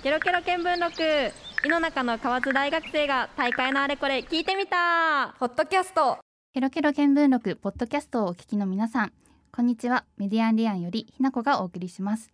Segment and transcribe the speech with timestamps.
[0.00, 1.02] ケロケロ見聞録。
[1.66, 5.34] 井の中の河津大学生が大会のあれこれ聞いてみた。
[5.40, 6.18] ポッドキャスト。
[6.54, 9.12] ケロケロ見聞録ポッドキャストをお聞きの皆さん。
[9.50, 10.04] こんにちは。
[10.16, 12.30] メディアンリアンよりひなこがお送りします。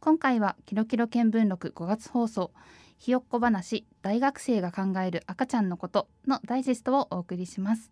[0.00, 2.52] 今回はケロケロ見聞録5月放送。
[2.98, 7.90] ひよっこ話大学生が考える赤ちゃんのことのダイジェストをお送りします。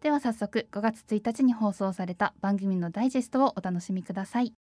[0.00, 4.54] では早速5月1日に放送された番組のダイジェストをお楽しみください。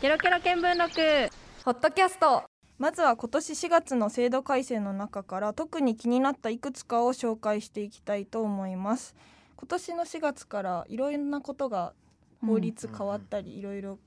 [0.00, 2.44] ケロケロ見聞録ポッドキャスト。
[2.78, 9.14] まずは今年4月の制度改正の中から特に気になったいくつかを紹介していきたいと思います。
[9.54, 11.92] 今年の4月からいろいろなことが
[12.40, 13.98] 法律変わったりいろいろ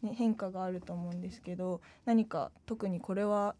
[0.00, 3.56] ね変化があると思うんですけど何か特にこれは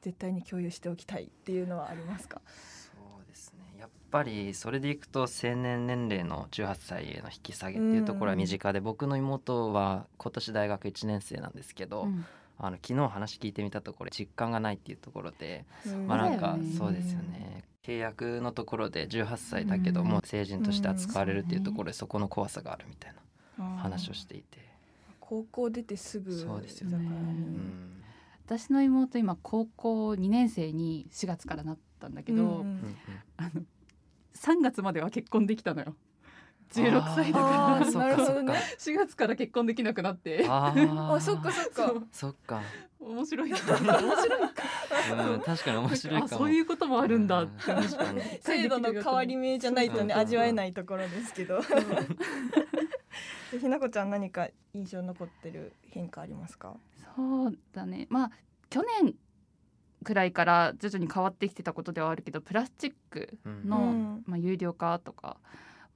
[0.00, 2.40] 絶対に共有しておきたいっていうのはありますか？
[2.46, 3.78] そうですね。
[3.78, 12.24] やっぱりそれでいくと成年年齢の18歳への引き下げっていうところは身近で、僕の妹は今年大学1年生なんですけど、うん
[12.62, 16.06] あの昨日話聞いてみたところ実感がないっていうところで、うん。
[16.06, 16.72] まあなんかそうだよね。
[16.76, 17.64] そうですよね。
[17.82, 20.08] 契約のところで18歳だけどうん。
[20.08, 23.14] もう成人として扱われるっていうとうんころでそこの怖さがあるみたい
[23.58, 24.58] な話をしていて、
[25.18, 26.96] 高校出てすぐそうですよね。
[26.96, 28.02] うん。
[28.44, 32.64] 私の妹今高校2年生に4月からなったんだけど、
[33.36, 33.62] あの
[34.34, 35.94] 3月までは結婚できたのよ
[36.72, 37.90] 16歳だから。
[37.90, 39.00] なるほどねかそっか。
[39.02, 40.46] 4月から結婚できなくなって。
[40.48, 40.72] あ
[41.20, 41.92] そっかそっか。
[42.12, 42.62] そっか、
[43.00, 43.56] 面白いな。
[43.56, 44.64] 面白いか。
[45.32, 46.24] うん、確かに面白いかも。
[46.26, 47.42] あそういうこともあるんだ。
[47.42, 48.20] ってうん確かに。
[48.40, 51.60] 制度の変わり目じゃないとねうん味わえないところですけど。
[53.50, 56.76] でひなこちゃん何か印象残ってる変化ありますか
[57.16, 58.30] そうだねまあ
[58.68, 59.14] 去年
[60.04, 65.36] くらいから徐々に変わってきてたことではあるけどプラスチックの、うんまあ、有料化とか？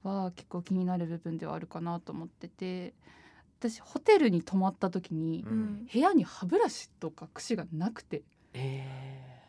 [0.05, 2.93] は結構気になる部分ではあるかなと思ってて
[3.59, 5.45] 私ホテルに泊まった時に
[5.91, 8.87] 部屋に歯ブラシとか櫛がなくてえ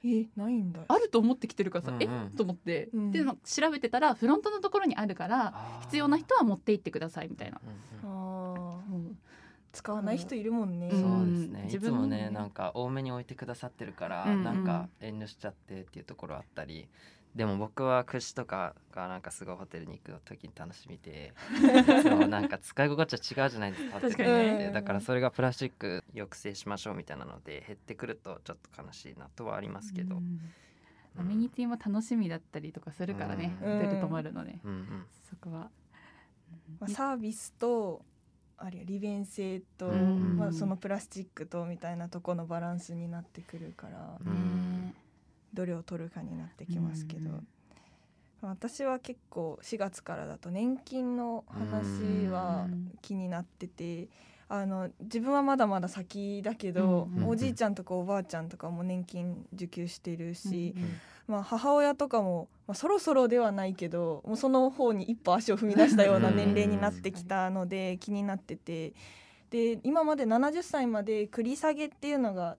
[0.05, 0.81] えないんだ。
[0.87, 2.37] あると思ってきてるからさ、うんうんえ？
[2.37, 3.11] と思って、うん。
[3.11, 5.81] でまあ調べてたらフロントのところにあるからー。
[5.83, 7.61] 必要な人は持って行ってくださいみたいな。
[8.05, 8.79] うんうん。
[8.79, 8.95] あー。
[8.95, 9.19] うん。
[9.73, 12.31] 使わない人いるもんね、うんそうですね、自分のいつもね。
[12.31, 14.45] なんか多めに置いてくださってるから、うんうん。
[14.45, 16.89] なんか遠慮しちゃってっていうところあったり
[17.37, 21.35] でも僕は串とかがなんかすごいホテルに行く時に楽しみで
[22.03, 24.01] そうなんか使い心地は違うじゃないですか。
[24.01, 24.33] 確かに。
[24.33, 30.23] ねだからそれがプラスチック抑制しましょうみたいなので減ってくるとちょっと悲しいなとはありますけど、
[31.19, 33.73] アメニティも楽しみだったりとかするからね、うん。
[33.75, 35.07] ホテル泊まるのね、うんうん。
[35.29, 35.71] そこは。
[36.81, 38.03] まあ、サービスと
[38.57, 40.37] あるいは利便性と、うん。
[40.39, 44.87] まあ、そのプラスチックとみたいなとこのバランスになってくるから、うん。
[44.87, 44.95] ね
[45.57, 47.47] どれを取るかになってきますけど、うん
[48.43, 54.09] 私は結構4月からだと年金の話はうん気になってて。
[54.49, 60.85] あの自分はまだまだ先だけど、うんおじいちゃんとかおばあちゃんとかも年金受給してるし、うん
[61.27, 68.93] まあ、母親とかも、まあ、そろそろではないけどもうその方に一歩足を踏み出したような年齢になってきたので気になってて。
[69.51, 72.57] で今まで70歳まで繰り下げっていうのが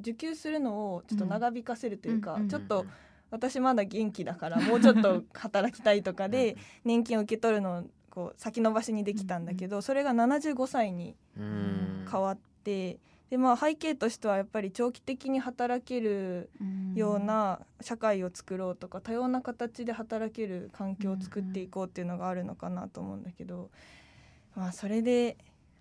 [0.00, 2.86] 受給するのをちょっと長引かせるというか、うんちょっと
[3.28, 12.06] 私まだ元気だからもうちょっと働きたいとかで年金を受け取るのをこう先延ばしにできたんだけどそれが75歳にうん。
[12.10, 12.98] 変わって。
[13.30, 16.48] でまあ、背景としてはやっぱり長期的に働ける
[16.94, 23.70] ような社会を作ろうとか多様な形で働ける環境を作っていこうっていうのがあるのかなと思うんだけど、
[24.54, 25.36] まあ、それで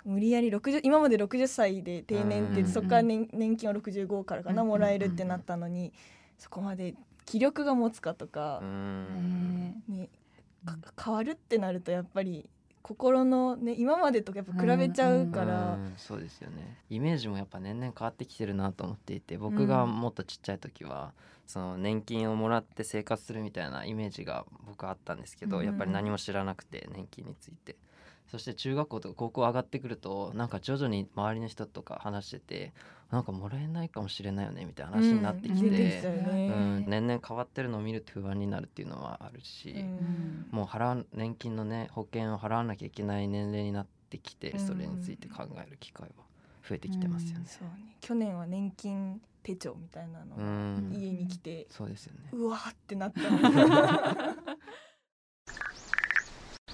[0.05, 5.91] 無理やり60今まで60歳で定年ってうんそこから年年金を65からかなうんもらえるってなったのに
[6.37, 6.93] そこまで
[7.25, 9.83] 気力が持つかとかう、ん。
[9.87, 10.07] ね
[11.03, 12.49] 変わるってなるとやっぱり
[12.81, 15.73] 心の、ね、今までとやっぱ比べちゃうから。
[15.73, 15.93] うん。
[15.97, 16.77] そうですよね。
[16.91, 21.11] イメージもやっぱ年々変わってきてるなと思っていて僕がもっとちっちゃい時は、
[21.47, 25.65] その年金をもらって生活するみたいなイメージが僕はあったんですけど、うん。
[25.65, 27.75] やっぱり何も知らなくて年金について
[28.31, 32.73] そして中学校とか高校上がってくるとなんか徐々に周りの人とか話してて
[33.11, 36.83] なんかもらえないかもしれないよねみたいな話になってきて、うんうん。
[36.87, 40.45] 年々変わってるのを見ると不安になるっていうのはあるし、うん。
[40.51, 44.59] もう払う年金のね保険を払わなきゃいけない年齢になってきて、うん。
[44.59, 46.25] それについて考える機会は
[46.67, 47.45] 増えてきてますよね。
[47.47, 47.95] そうね。
[48.01, 52.29] 去年は年金手帳みたいなのうがん、家に来て、そうですよね。
[52.31, 53.37] うわーってなったの。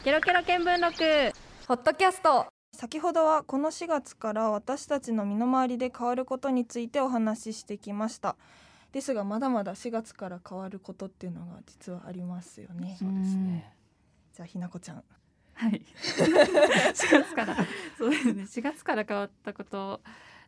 [0.04, 2.48] ケロケロ見聞録ポッドキャスト。
[2.74, 8.36] 先ほどはこの4月から私たちの身の回りで変わることについてお話ししてきました。
[8.92, 12.96] ですがまだまだ4月から変わることっていうのが実はありますよね。
[13.00, 13.74] そうですね。
[14.34, 15.04] じゃあひなこちゃん。
[15.54, 15.82] はい。
[16.04, 17.56] 4月から。
[17.98, 18.44] そうですね。
[18.44, 20.02] 4月から変わったこと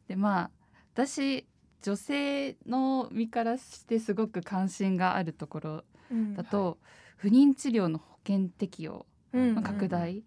[0.08, 0.52] でまあ
[0.94, 1.46] 私
[1.82, 6.34] 女性の身からしてすごく関心があるところうん。
[6.36, 6.80] だと、
[7.18, 10.24] 不妊治療の保険適用うんの拡大、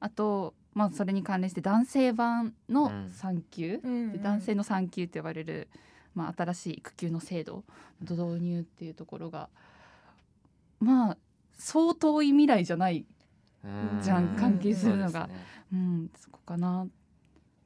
[0.00, 3.10] あと、まあ、それに関連して男性版のうん。
[3.10, 5.68] 産休、うんで男性の産休と呼ばれる、
[6.14, 7.64] まあ、新しい育休の制度
[8.04, 9.48] の導入っていうところが
[10.80, 11.16] まあ
[11.58, 13.04] 相当い未来じゃない、
[13.64, 15.26] うんじゃん関係するのが。
[15.26, 15.34] ね
[15.72, 16.86] うん、そこかな。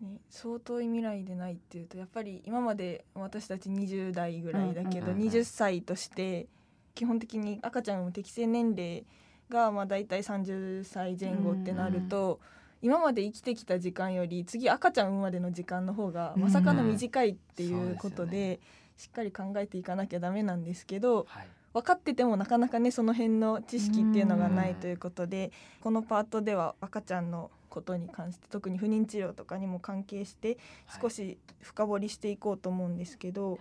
[0.00, 5.22] ね、相当い未来でないっていうとやっぱり今まで私たち20代ぐらいだけど、うんうん。
[5.22, 6.48] うん20歳として
[6.94, 9.04] 基本的に赤ちゃんの適正年齢
[9.48, 12.40] がまあ大体30歳前後ってなると、
[12.82, 18.60] 今まで生きてきた時間より次赤ちゃん産むまでの時間の方がまさかの短いっていうことで,、
[18.96, 21.46] しっかり考えていかなきゃダメなんですけどはい。
[21.72, 30.58] 分かっててもなかなかねその辺の知識っていうのがないということで、このパートでは赤ちゃんのことに関して特に不妊治療とかにも関係して
[31.00, 33.58] 少し深掘りしていこうと思うんですけど、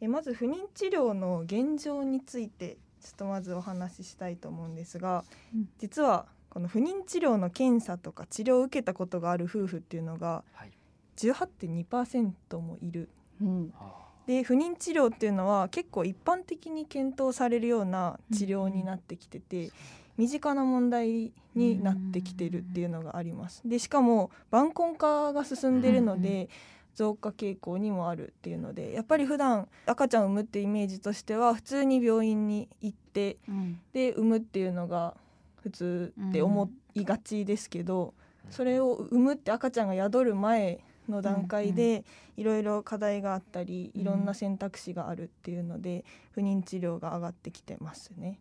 [0.00, 5.24] えまず不妊治療の現状についてちょっとまずお話ししたいと思うんですが、
[5.54, 10.72] うん実はこの不妊治療の検査とか治療を受けたことがある夫婦っていうのがはい
[11.16, 13.08] 18.2%もいる。
[13.40, 19.72] うんあで不妊治療っていうのは結構一般的に検討されるような治療になってきてて、
[20.16, 23.62] 身近な問題になってきてるっていうのがあります。
[23.64, 26.48] でしかも晩婚化が進んでるので、
[26.94, 33.80] 増加傾向にもあるっていうのでやっぱり普段赤ちゃんを産むってイメージとしては普通に病院に行ってうん。
[33.92, 35.16] で産むっていうのが
[35.62, 38.14] 普通って思いがちですけど、
[38.48, 42.04] それを産むって赤ちゃんが宿る前の段階で
[42.36, 48.38] いろいろ課題があったりうんいろんな選択肢があるっていうので不妊治療が上がってきてますね。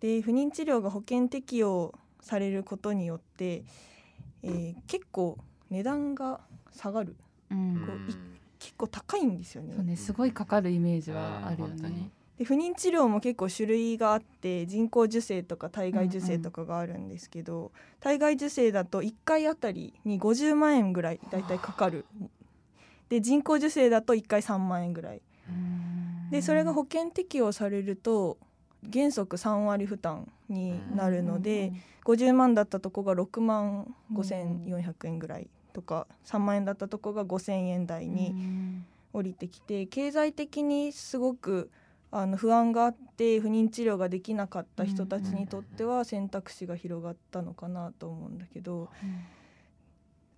[0.00, 3.64] で不妊治療が保険適用されることによって、
[4.42, 5.38] えー結構
[5.70, 6.40] 値段が
[6.72, 7.16] 下がる
[7.54, 7.86] うん。
[7.86, 8.14] こうい
[8.58, 9.74] 結構高いんですよね。
[9.76, 12.10] そうねすごいかかるイメージはあるよね。
[12.38, 17.70] で不妊治療も結構種類があって人工授精とか体外受精とかがあるんですけど、
[18.00, 22.06] 体外受精だと1回あたりに50万円ぐらいだいたいかかる。
[23.08, 25.22] で人工授精だと1回3万円ぐらい。
[25.48, 26.30] うん。
[26.30, 28.38] でそれが保険適用されると
[28.92, 31.72] 原則3割負担になるので、
[32.04, 38.86] 50万だったとこが6万5400円ぐらいとか3万円だったとこが5000円台にうん。
[39.12, 41.70] 降りてきて経済的にすごく
[42.10, 48.88] あの不安があって不妊治療ができなかった人たちにとっては選択肢が広がったのかなと思うんだけど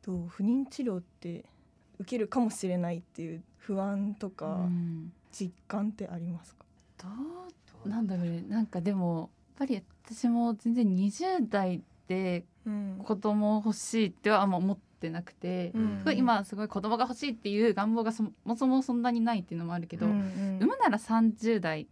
[0.05, 1.47] どう不妊治療って
[1.99, 5.13] 受けるかもしれないっていう不安とうかん。
[5.33, 6.65] 実感ってありますか、
[7.03, 7.09] ど
[7.85, 8.43] うなんだろうね。
[8.49, 13.01] なんかでもやっぱり私も全然20代でうん。
[13.05, 15.99] 子供欲しいってはあんま思ってなくて、うん。
[15.99, 20.57] すごい今すごい子供が欲しいっていう願望がそもそもそんなにないっていうのもあるけど、うんうん。
[20.59, 21.87] 産むなら30代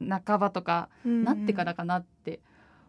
[0.00, 2.40] 半ばとかうんなってからかなって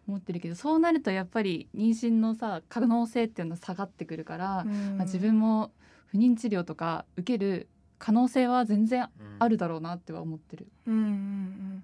[0.08, 4.98] 思ってるけど、そうなるとやっぱり妊娠のさ可能性っていうのは下がってくるから、うん。
[4.98, 5.72] まあ自分も
[6.08, 7.68] 不妊治療とか受ける
[7.98, 9.10] 可能性は全然
[9.40, 10.68] あるだろうなっては思ってる。
[10.86, 11.84] うんうんうん。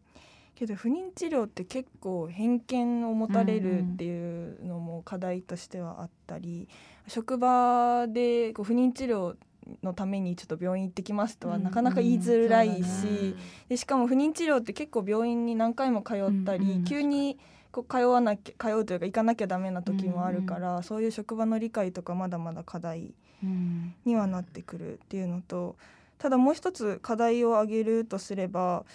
[0.56, 6.68] けど不妊治療って結構偏見を持たれるっていうのも課題としてはあったり、
[7.08, 9.36] 職場でこう不妊治療
[9.84, 12.84] のためにちょっと病院行ってきますとはなかなか言いづらいし、うん。
[12.84, 13.36] そう
[13.70, 16.72] でしかも不妊治療って結構病院に何回も通ったり、うん。
[16.72, 17.40] うん急に
[17.72, 25.78] こう通わなきゃ通うというか行かなきゃダメな時もあるから、そういう職場の理解とかまだまだ課題うんにはなってくるっていうのと
[26.18, 28.86] ただもう一つ課題を挙げるとすれば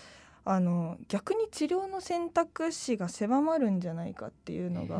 [0.45, 4.97] あの逆に治療の選択肢が狭まるんじゃないかっていうのが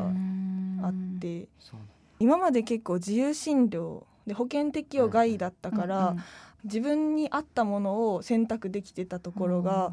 [0.85, 1.47] あって、
[2.19, 6.15] 今まで結構自由診療で保険適用外だったから、
[6.63, 9.91] 自分に合ったものを選択できてたところが、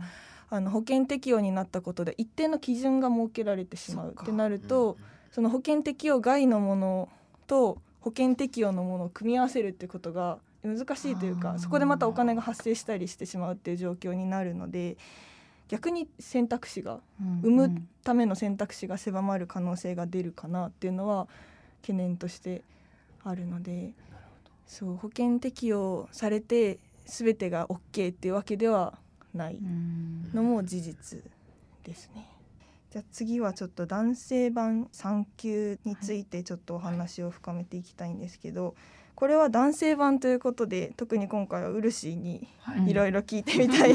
[0.50, 4.96] あの保険適用になったことで一定の基準が設けられてしまうってなると、
[5.30, 7.08] その保険適用外のもの
[7.46, 14.96] と保険適用のものを組み合わせるってことが難しいというかそこでまたお金が発生したりしてしまうっていう状況になるので
[15.68, 17.00] 逆に選択肢が
[17.42, 21.26] 産むための選択肢が狭まる可能性が出るかなっていうのは
[21.84, 22.62] 懸念として
[23.22, 23.92] あるので
[24.66, 28.98] そう保険適用されて全てが OK っていうわけでは
[29.34, 29.58] ない
[30.32, 31.20] のも事実
[31.84, 32.26] ですね。
[32.90, 38.74] じゃあ次はちょっと男性版産休についてちょっとお話を深めていきたいんですけど、
[39.16, 42.90] これは男性版ということで特に今回はウルシーにはい。
[42.90, 43.94] いろいろ聞いてみたい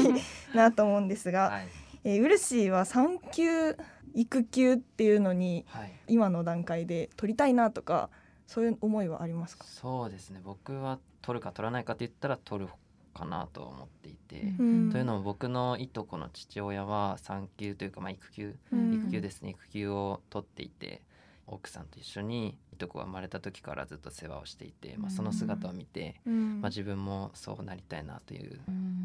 [0.54, 1.68] なと思うんですが、はい。
[2.04, 3.76] えーウルシーは産休
[4.14, 5.92] 育休っていうのにはい。
[6.08, 8.10] 今の段階で取りたいなとか
[8.46, 9.64] そういう思いはありますか？
[9.64, 10.40] そうですね。
[10.42, 12.70] 僕は取るか取らないかって言ったら取る
[13.14, 14.90] かなと思っていて、うん。
[14.90, 18.56] というのも僕のいとこの父親は産休というか、まあ、育休。
[18.72, 18.94] うん。
[18.94, 19.50] 育休ですね。
[19.50, 21.02] 育休を取っていて
[21.46, 26.60] 奥さんと一緒にいとこが生まれた時からずっと世話をしていて、まあ、その姿を見て、うん。
[26.60, 28.60] まあ、自分もそうなりたいなという、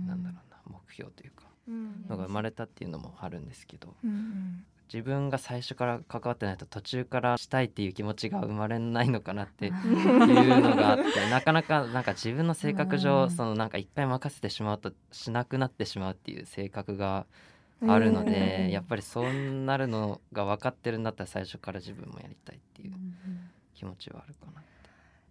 [0.07, 1.43] なんだろうな目標というか。
[1.67, 2.05] うん。
[2.07, 3.95] のが生まれたっていうのもあるんですけど。
[4.03, 13.01] うん自分が最初から関わってないと途中からしたいっていう気持ちが生まれないのかなっていうのがあってなかなかなんか自分の性格うん。
[13.01, 17.25] 上そのなんか一回任せてしまうとしなくなってしまうっていう性格が
[17.87, 18.25] あるのうん。
[18.25, 22.93] でやっぱりそうなるのが分かってるんだったら最初から自分もやりたいっていう
[23.73, 24.61] 気持ちはあるかな。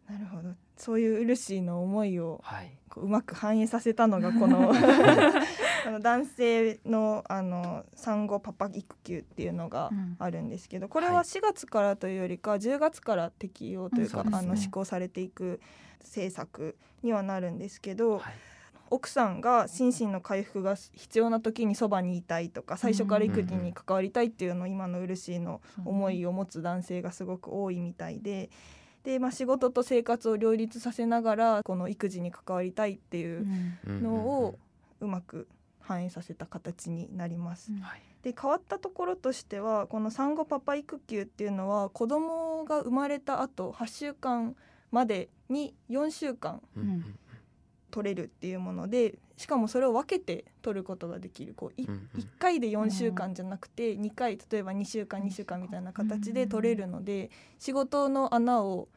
[0.08, 0.54] なるほど。
[0.76, 4.72] そういうウルシーの思いをはい、こううまく反映させたのがこの
[5.86, 10.16] あの男性のあの産後パパ育休っていうのがうん。
[10.18, 11.24] あるんですけどこれははい。
[11.24, 15.60] 4月からというよりか10月から適用というか、あの施行されていく
[16.00, 18.34] 政策にはなるんですけど、はい。
[18.90, 28.50] 奥さんが心身の回復が必要な時にそばにいたいとか最初から育児に関わりたいっていうのを今のウルシーの思いを持つ男性がすごく多いみたいで。
[29.04, 33.46] でまあ、仕事と生活を両立させながらこの育児に関わりたいっていう
[33.86, 34.58] のを
[35.00, 35.46] うまく
[35.80, 37.70] 反映させた形になります。
[37.82, 38.02] はい。
[38.22, 44.56] で変わったところとしてはこの産後パパ育休っていうのは子供が生まれた後8週間
[44.90, 46.82] までに4週間うん。
[46.82, 47.18] うん。
[47.90, 51.54] 取れるっていうものでしかもそれを分けて取ることができる。
[51.54, 52.20] こういうんうん。
[52.20, 58.88] 1回で4週間じゃなくて2回例えば2週間2週間みたいな形で取れるので仕事の穴を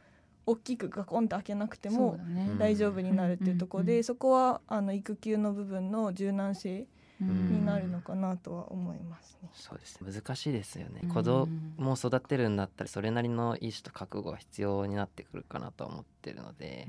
[0.45, 6.87] 大きくガコンって開けなくてもうん大丈夫になるっていうところでそこはあの育休の部分の柔軟性
[7.19, 7.51] うん。
[7.51, 9.49] になるのかなとは思いますね。
[9.53, 9.99] そうです。
[10.01, 11.09] ね難しいですよね、うん。
[11.09, 11.47] 子供
[11.93, 16.87] を育てるんだったらそれなりの意思と覚悟が必要になってくるかなとは思ってるので、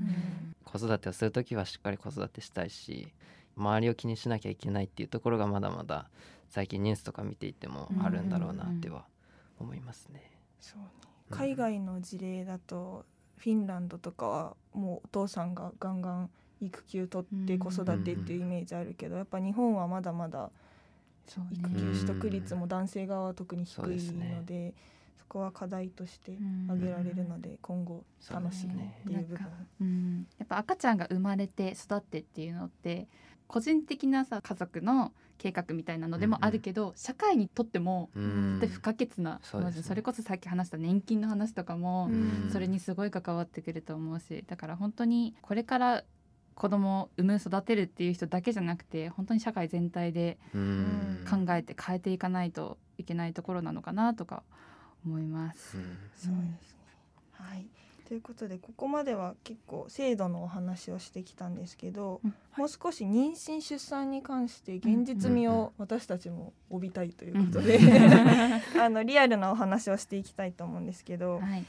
[0.65, 3.11] 子育てをする時はしっかり子育てしたいし
[3.59, 6.09] 周りを気にしなきゃいけないっていうところがまだまだ
[6.49, 9.05] 最近ニュースとか見ていてもあるんだろうなっては
[9.59, 10.31] 思いますね。
[10.59, 10.87] そうね。
[11.03, 13.05] うん海外の事例だと
[13.37, 16.29] フィンランドとかはもうお父さんがガンガン
[16.61, 20.49] 育休取って子育てっていうイメージあるけどやっぱ日本はまだまだ
[21.51, 24.73] 育休取得率も男性側は特に低いねので
[25.19, 29.47] そこは課題としてうん挙げられるので今後楽しみっていう部分。
[29.81, 33.07] うん、やっぱ赤ちゃんが生まれて育ってっていうのって
[33.49, 46.03] 個人的なさ家族の計画みたいなのでもあるけど、社会にとってもうんで不可欠なそうですねそれこそさっき話した年金の話とかも、うんそれにすごい関わってくると思うしだから本当にこれから
[46.53, 54.43] 子供を産む育てるっていう人だけじゃなくて本当に社会全体でうん考えて変えていかないといけないところなのかなとか
[55.05, 55.77] 思います。
[55.77, 55.83] うん
[56.15, 56.79] そうですね。
[57.31, 57.65] はい。
[58.09, 67.79] ということでここまでは結構制度のお話をしてきたんですけど、うんもう少し妊娠出産に関して現実味を私たちも帯びたいということで、
[68.77, 71.63] あのリアルなお話をしていきたいと思うんですけど、はい、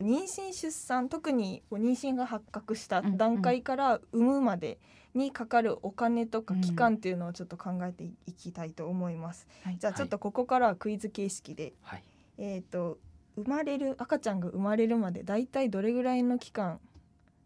[0.00, 4.78] 妊娠出産特に妊娠が発覚したうん段階から産むまで
[5.14, 9.46] にかかるお金とか期間っていうのをちょっと考えていきたいと思います。
[9.62, 9.76] はい。
[9.78, 12.04] じゃあちょっとここからはクイズ形式ではい。
[12.38, 12.98] えー、と
[13.36, 16.80] 生まれる赤ちゃんが生まれるまでだいたいどれぐらいの期間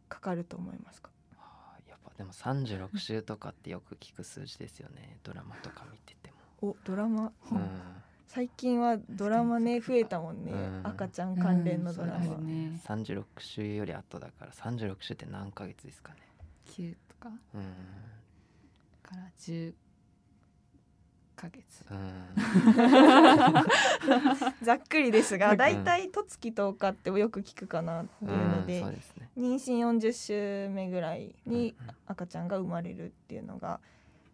[0.09, 1.11] かかると思いますか？
[1.89, 5.19] やっぱでも36週とかってよく聞く数字ですよね。
[5.23, 6.71] ドラマとか見てても。
[6.71, 7.33] おドラマ？
[7.51, 7.61] うん。
[8.29, 10.81] 最近はドラマね増えたもんね、うん。
[10.85, 12.81] 赤ちゃん関連のドラマ、うんね。
[12.85, 16.19] 36週より後だから36週って何ヶ月ですかね。
[16.67, 17.31] 9とか。
[17.55, 17.63] うん。
[19.03, 19.73] から10
[21.37, 21.85] ヶ月。
[21.91, 22.27] うん
[24.65, 29.31] ざっくりですがうんだいたい十月10日ってよく聞くかなっていうので、そうですね。
[29.37, 31.77] 妊娠40週目ぐらいに
[32.07, 33.81] 赤ちゃんが生まれるっていうのが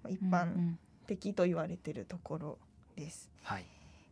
[0.03, 0.75] まあ一うん般
[1.07, 2.59] 的と言われてるところ
[2.97, 3.31] です。
[3.43, 3.67] はい。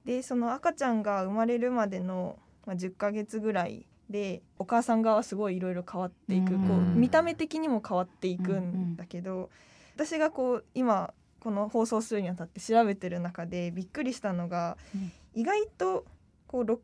[0.04, 9.50] でその赤ちゃんが生まれるまでの、まあ、10ヶ月ぐらいでお母さん側はすごいいろいろ変わっていく、うんこう見た目的にも変わっていくんだけど、
[9.94, 15.12] 私がこう今この放送するにあたって調べてる中でびっくりしたのが、うん。
[15.34, 16.04] 意外と
[16.46, 16.78] こう 6,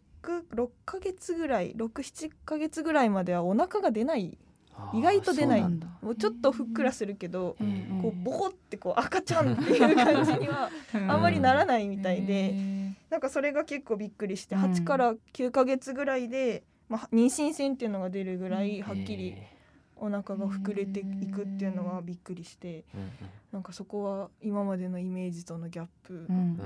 [0.55, 4.37] 6ヶ月ぐらい67ヶ月ぐらいまではお腹が出ない。
[4.93, 5.63] 意外と出ない。
[5.63, 7.57] もうちょっとふっくらするけど、
[8.03, 11.23] こうボコってこう赤ちゃんっていう感じにはあん。
[11.23, 12.55] まりならないみたいで。
[13.09, 19.56] なんかそれが結構びっくりして、うん8から9ヶ月ぐらいで、まあ、妊娠線っていうのが出るぐらいはっきりへ
[19.97, 23.11] お腹が膨れていくっていうのはびっくりしてーうん。
[23.53, 26.61] なんかそこは今までのイメージとのギャップ、うん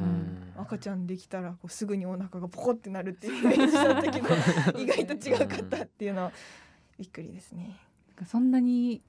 [0.57, 4.29] 赤ちゃんできたらこうすぐにお腹がポコってなるっていうイメージだったけど
[4.79, 6.33] 意外と違うかったっていうのは
[6.99, 7.77] びっくりですね。
[8.27, 9.01] そんなに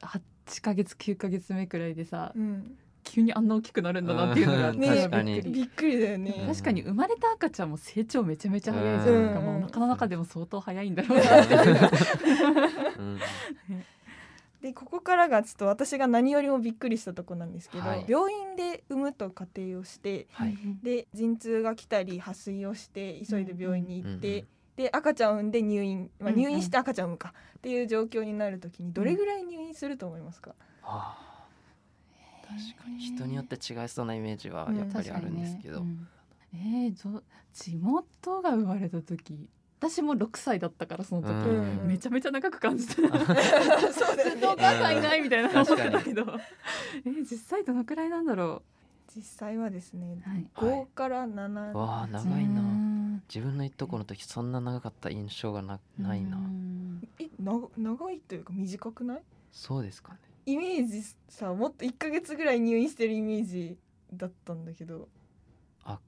[0.00, 4.78] は8ヶ月9ヶ月目くらいでさうん急にあんな大きくなるんだなっていうのがうん。
[4.78, 5.34] ね確かに。
[5.34, 6.46] びっくりびっくりだよね、うん。
[6.48, 9.02] 確かに生まれた赤ちゃんも成長めちゃめちゃ早い。
[9.02, 11.90] じゃん、うんなんかもうお腹の中でも相当早いんだろうなっていう。
[12.98, 13.18] うん。
[14.62, 18.04] でここからがちょっと私が何よりもびっくりしたとこなんですけど、はい。
[18.08, 20.56] 病院で産むと仮定をしてはい。
[20.82, 26.40] で陣痛が来たり破水をして急いで病院に行って、うんうんで赤ちゃんを産んで入院、まあ、うんうん。
[26.44, 31.31] 入院して赤ちゃんを産むかっていう状況になるときにどれぐらい入院すると思いますか、はあ
[32.52, 32.98] 確かに。
[32.98, 36.06] 人によって違いそうなイメージはやっぱりあるんですけど、うん。
[36.54, 39.48] えー、ぞ地元が生まれた時。
[39.80, 41.88] 私も6歳だったからその時、うん。
[41.88, 43.02] めちゃめちゃ長く感じて。
[43.02, 43.18] た
[43.92, 45.50] そうだよずっとおね母さんいないみたいな。
[45.50, 46.22] 思ってたけど。
[47.04, 48.62] えー、実際どのくらいなんだろ
[49.14, 56.36] 実際はですねう、はい、5から7、わあ長いうなー自分のいとこの時そんな長かった印象がなないな。
[56.36, 57.08] うん。
[57.18, 59.22] えな長いというか短くない？
[59.50, 63.78] そうですかねイメージさもっと1ヶ月ぐらい入院してるイメージ
[64.12, 65.08] だったんだけど。
[65.84, 65.98] あ。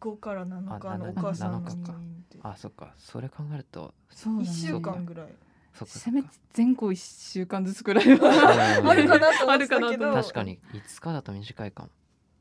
[0.00, 1.92] 5から7日あのお7母さんの7日か。
[1.92, 2.38] 入院って。
[2.42, 2.94] あそっか。
[2.98, 4.48] それ考えるとそうだね。
[4.48, 5.26] 1週間ぐらい。
[5.74, 11.88] そっかそせめて前後1週間ずつくらいはうんあるかなと思ってたあるかなけど確かに5日だと短いかも。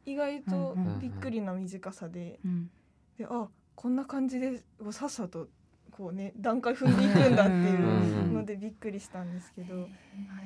[0.06, 1.00] 意外とうんうん。
[1.00, 2.70] びっくりな短さで,、うん。
[3.18, 5.48] であこんな感じでさっさと
[5.92, 9.88] こうね段階踏んでいくんだっていうのでびっくりしたんですけど、はい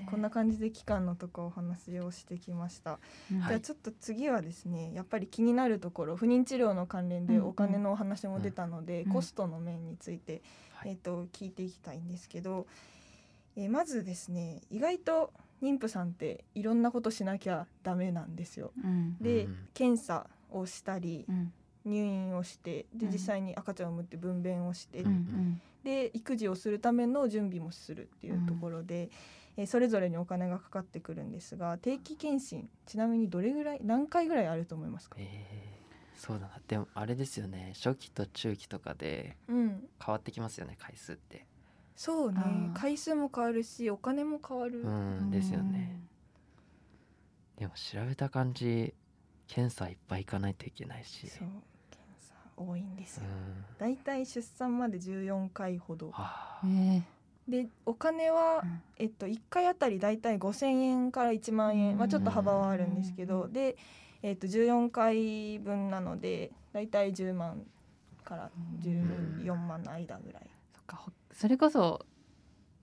[0.09, 2.99] こんな感じで期間のとかお話をしてきました。
[3.31, 7.47] じゃあちょっと次はですねやっぱり気になるところ不妊治療の関連でうんうん。
[7.49, 9.11] お金のお話も出たので、うん。
[9.11, 10.91] コストの面について、はい。
[10.91, 12.67] えー、と聞いていきたいんですけど、
[13.55, 15.33] えーまずですね意外と
[15.63, 18.71] 妊婦さんっていろんなことしなきゃダメなんですよ。
[18.83, 19.17] うん。
[19.19, 19.57] で、うん。
[19.73, 21.53] 検査をしたりうん
[21.85, 23.11] 入院をしてでうん。
[23.11, 25.61] 実際に赤ちゃんを産むって分娩をして、うんうん。
[25.83, 35.85] で育児をするための準備もするっていうところで、えーそれぞれにお金がかかってくるんですが定期検診ちなみにどれぐらい何回ぐらいあると思いますか、えー
[36.17, 36.59] そうだな。
[36.67, 37.73] でもあれですよね。
[37.75, 41.45] 初期と中期とかでうん、変わってきますよね回数って。
[41.95, 42.41] そうね。
[42.73, 46.01] 回数も変わるしお金も変わる、うんですよね。
[47.57, 48.93] でも調べた感じ
[49.47, 51.27] 検査いっぱい行かないといけないし。
[51.29, 51.47] そう
[52.57, 53.65] 多いんですよ、うん。
[53.77, 56.13] だいたい出産まで14回ほど。
[57.47, 58.81] でお金は、うん。
[58.97, 63.75] えっと、1回あたりだいたい5,000円から1万円、まあ、ちょっと幅はあるんですけど、で、
[64.23, 67.65] えっと、14回分なのでだいたい10万
[68.23, 70.49] から14万の間ぐらい。
[70.73, 72.05] そっかほそれこそ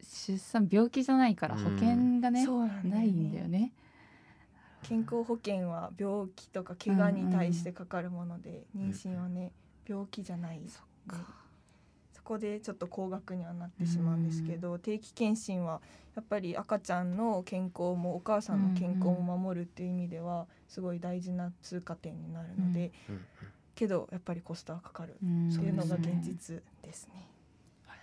[0.03, 1.63] 出産病気じゃないからうん。
[1.63, 2.91] 保険がね、そうなんだよね。
[2.91, 3.73] ないんだよね。
[4.83, 8.91] 健康保険は病気とか怪我に対してかかるもので、んうん。
[8.91, 9.53] 妊娠はね
[9.87, 11.43] 病気じゃない、ねそっか。
[12.13, 15.81] そこでちょっと高額にはなってしまうんですけど、定期検診は
[16.15, 22.93] やっぱり赤ちゃんの健康もお母さんの健康も守るっていう意味ではすごい大事な通過点になるので、
[23.75, 27.29] けどやっぱりコストはかかるうんっていうのが現実ですね。
[27.87, 27.99] はい。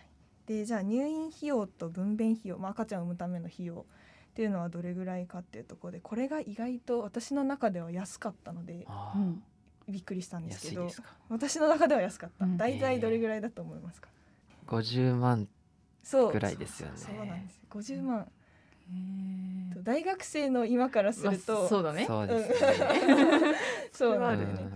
[0.47, 3.85] でじゃあ入院費用と分娩費用、まあ、赤ちゃんを産むための費用
[4.31, 8.87] っていうのはどれぐらいかっていうところでこれが意外と私の中では安かったので
[9.89, 10.89] びっくりしたんですけど
[11.29, 12.57] 私の中では安かった、うん。
[12.57, 14.09] 大体どれぐらいだと思いますか、
[14.67, 15.47] 50万
[16.03, 16.31] そう。
[16.31, 16.93] ぐらいですよね。
[16.95, 19.83] そうなんです50万、へー。
[19.83, 22.05] 大学生の今からすると、まあそうだね。
[22.05, 22.73] そうですね。
[22.73, 23.55] そうなん
[23.91, 24.69] それはあるですね、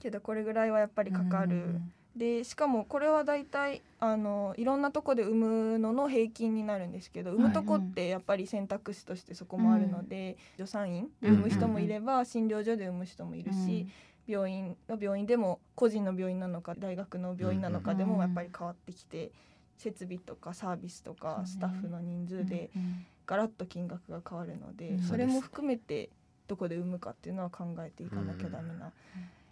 [0.00, 13.86] けどこれぐらいはやっぱりかかる、うんでしかもこれは大体あのいろんなとこで産むのの平均になるんですけど産むとこってやっぱり選択肢としてそこもあるので、助産院で産む人もいれば、診療所で産む人もいるし、
[14.28, 19.32] 病院の病院でも個人の病院なのか大学の病院なのかでうんもやっぱり変わってきて、
[19.76, 26.10] 設備とかサービスとかスタッフの人数でうんガラッと金額が変わるので、うんそれも含めて
[26.46, 28.92] どこで産むかっていうのは考えていかなきゃダメな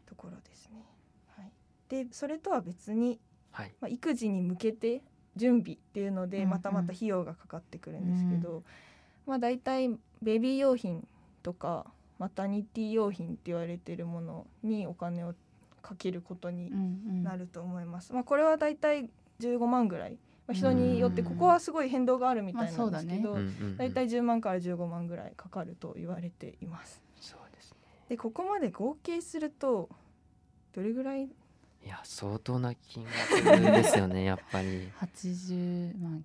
[0.06, 0.82] ところですね。
[1.36, 1.50] はい、
[1.88, 3.18] でそれとは別に
[3.56, 3.72] はい。
[3.80, 5.02] まあ、育児に向けて
[5.34, 8.62] 準備っていうのでまたまた費用がかかってくるんですけど、
[9.26, 9.88] まあ大体
[10.22, 11.06] ベビー用品
[11.42, 11.86] とか
[12.18, 15.34] マタニティ用品って言われているものにお金を
[15.82, 18.12] かけることにうんなると思います。
[18.12, 20.12] まあこれは大体15万ぐらい、
[20.46, 23.76] まあ、人によってここはすごい変動があるみたいなんですけど、うんうんうん。
[23.76, 27.00] 大体10万から15万ぐらいかかると言われています。
[27.20, 27.76] そうですね。
[28.08, 29.88] でここまで合計すると
[30.72, 31.24] どれぐらい？
[31.24, 34.88] いや相当な金額ですよねやっぱり。
[35.00, 36.24] 80万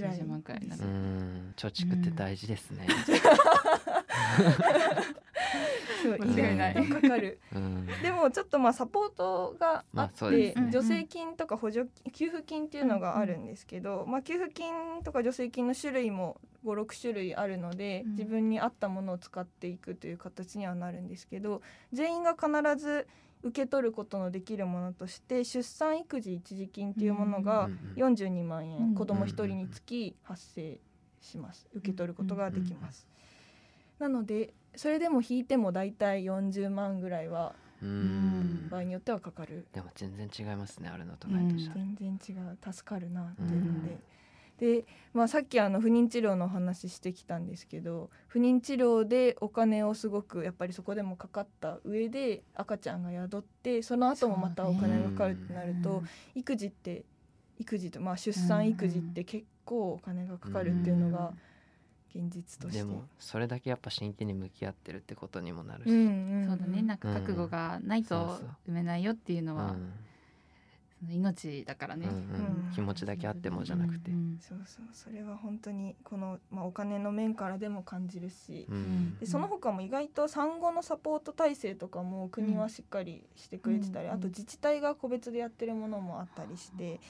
[0.00, 0.84] らい90万くらいになうる。
[0.84, 1.54] ん。
[1.56, 2.86] 貯蓄って大事ですね、
[6.02, 7.40] そう意意間違いなかかる。
[7.54, 7.86] うん。
[8.02, 18.10] でもちょっとまあサポートがあまあって、助成金とか補助給付金っていうのがあるんですけど、まあ、給付金とか助成金の種類も56種類あるので、うん。
[18.12, 23.06] 自分に合ったものを使っていくという形にはなるんですけど全員が必ず
[23.44, 30.80] 受け取ることのできるものとして出産育児一時金っていうものが42万円、うん子供1人につき発生
[31.20, 31.68] します。
[31.74, 33.06] 受け取ることができます。
[33.98, 38.68] なのでそれでも引いてもだいたい40万ぐらいはうん。
[38.70, 39.66] 場合によってはかかる。
[39.72, 42.72] でも全然違いますねあるのとないとじゃ、全然違う。
[42.72, 43.98] 助かるなっていうので、
[44.58, 56.02] で、まあ、さっきあの不妊治療の話してきたんですけど不妊治療でお金をすごくやっぱりそこでもかかった上で赤ちゃんが宿ってその後もまたお金がかかるってなると、
[56.34, 57.04] 育児って
[57.58, 61.32] 育児とまあ出産育児って結構お金がかかるっていうのが
[62.14, 62.78] 現実として。
[62.78, 66.46] でもそれだけやっぱ真剣に向き合ってるってことにもなるし、うんうんうん。
[66.46, 66.82] そうだね。
[66.82, 69.70] なんか覚悟がないと埋めないよっていうのは、うん。
[69.70, 70.03] その
[71.10, 72.20] 命だからね、うんうん。
[72.68, 72.72] うん。
[72.74, 79.18] 気持ちだけあってもじゃなくて、うんそうそうそれは本当にこの、まあ、お金の面からでも感じるし、うん。
[79.18, 84.14] でその他も意外と産後のサポート体制とかも国はしっかりしてくれてたり、うん。
[84.14, 87.00] あと自治体が個別でやってるものもあったりして、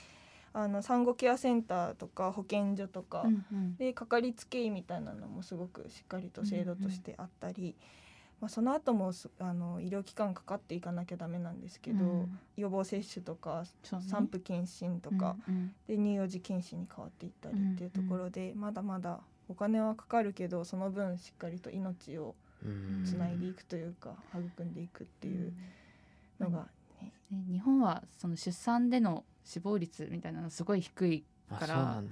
[0.53, 3.77] あの産後ケアセンターとか保健所とか、うんうん。
[3.77, 7.75] でかかりつけ医みたいなのもすごくしっかりと制度としてあったり、
[8.40, 12.38] まあ、その後もすあの医療機関かかっていかなきゃダメなんですけど、うん。
[12.57, 14.01] 予防接種とかね。
[14.03, 15.75] 産婦検診とか、うんうん。
[15.87, 23.05] で乳幼児検診に変わっていったりっていうところで、まだまだお金はかかるけどその分しっかりと命をうん。
[23.05, 25.53] つないでいくというか、育んでいくっていう
[26.40, 26.66] のが、
[27.01, 27.12] ね。
[27.31, 27.44] ね。
[27.51, 32.03] 日本はその出産での死亡率みたいなのすごい低い、から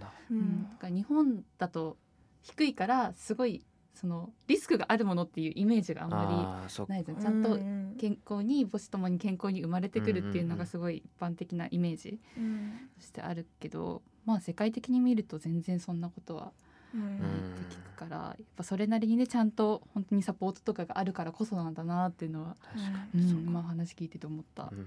[0.91, 1.97] 日本だと
[2.43, 7.19] 低いからすごいそのリスクがあるものっていうイメージがあんまりないじゃん。
[7.19, 12.73] ちゃんとうん健康に母子ともに健康に生まれてくるっていうのがすごい一般的なイメージうん。
[12.99, 16.53] としてあるけどまあ世界的に見ると全然そんなことは
[16.95, 17.21] ないっ
[17.69, 24.71] て聞くからやっぱそれなりにねちゃんと本当にサポートとかがあるからこそなんだなっていうのは、確かうんまあ話聞いてて思った。
[24.73, 24.87] うん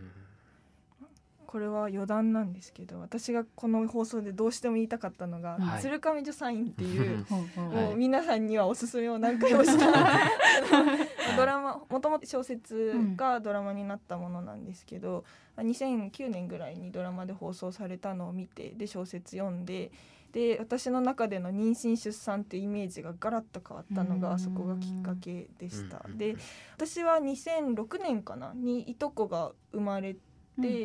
[1.55, 5.81] これは余談なんですけど私がこの放送でどうしても言いたかったのが、はい。
[5.81, 9.85] 鶴亀助産院っていうもう皆さんにはおすすめを何回もした。
[11.37, 15.23] ドラマもともと小説がドラマになったものなんですけど、
[15.55, 19.93] 2009年ぐらいにドラマで放送されたのを見てで小説読んで
[20.33, 24.19] で私の中での妊娠出産っていうイメージがガラッと変わったのうん。
[24.19, 26.03] がそこがきっかけでした。
[26.05, 26.17] うん。
[26.17, 26.35] で
[26.75, 30.19] 私は2006年かなにいとこが生まれで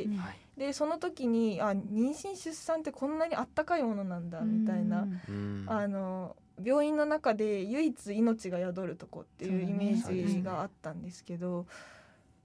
[0.06, 0.18] うんうん。
[0.18, 0.38] はい。
[0.56, 11.66] でその時にあ妊娠出産ってこんなにあったかいものなんだみたいな、うんあの病院の中で唯一命が宿るとこっていうイメージがあったんですけど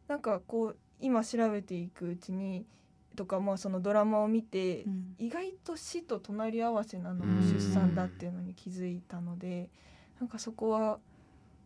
[0.07, 2.65] なんかこう今調べていくうちに
[3.17, 5.15] とかまあそのドラマを見て、うん。
[5.17, 9.69] 意外と死と隣り合わせなのうんも出産だっていうのに気づいたので
[10.19, 10.99] なんかそこは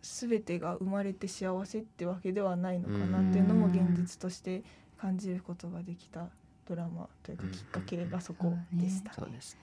[0.02, 4.63] 全てが生まれて幸せってわけではないのかなっていうのも現実として
[5.00, 6.28] 感じることができた
[6.68, 9.16] ドラマというかうんきっかけがそこでしたね。
[9.20, 9.62] そうですね。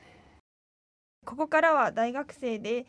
[1.24, 2.86] ここからは大学生で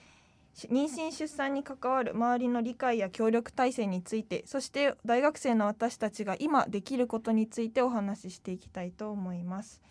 [0.54, 9.82] し妊娠出産に関わる周りの理解や協力体制についてそして大学生の私たちが今できることについてお話ししていきたいと思います。